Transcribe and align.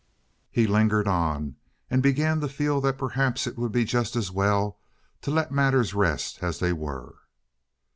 He 0.49 0.65
lingered 0.65 1.07
on, 1.07 1.57
and 1.87 2.01
began 2.01 2.39
to 2.39 2.47
feel 2.47 2.81
that 2.81 2.97
perhaps 2.97 3.45
it 3.45 3.55
would 3.55 3.71
be 3.71 3.85
just 3.85 4.15
as 4.15 4.31
well 4.31 4.79
to 5.21 5.29
let 5.29 5.51
matters 5.51 5.93
rest 5.93 6.41
as 6.41 6.57
they 6.57 6.73
were. 6.73 7.19